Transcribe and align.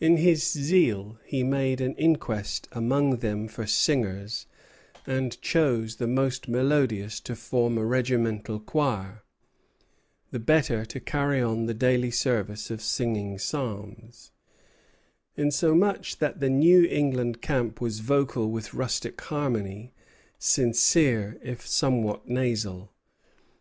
In 0.00 0.16
his 0.16 0.42
zeal, 0.42 1.16
he 1.24 1.44
made 1.44 1.80
an 1.80 1.94
inquest 1.94 2.66
among 2.72 3.18
them 3.18 3.46
for 3.46 3.68
singers, 3.68 4.46
and 5.06 5.40
chose 5.40 5.94
the 5.94 6.08
most 6.08 6.48
melodious 6.48 7.20
to 7.20 7.36
form 7.36 7.78
a 7.78 7.84
regimental 7.84 8.58
choir, 8.58 9.22
"the 10.32 10.40
better 10.40 10.84
to 10.86 10.98
carry 10.98 11.40
on 11.40 11.66
the 11.66 11.72
daily 11.74 12.10
service 12.10 12.68
of 12.72 12.82
singing 12.82 13.38
psalms;" 13.38 14.32
insomuch 15.36 16.18
that 16.18 16.40
the 16.40 16.50
New 16.50 16.84
England 16.86 17.40
camp 17.40 17.80
was 17.80 18.00
vocal 18.00 18.50
with 18.50 18.74
rustic 18.74 19.20
harmony, 19.20 19.94
sincere, 20.36 21.38
if 21.44 21.64
somewhat 21.64 22.26
nasal. 22.28 22.92